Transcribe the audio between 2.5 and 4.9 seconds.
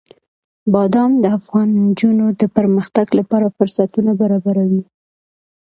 پرمختګ لپاره فرصتونه برابروي.